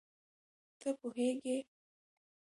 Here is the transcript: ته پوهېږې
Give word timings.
ته 0.79 0.89
پوهېږې 0.99 1.57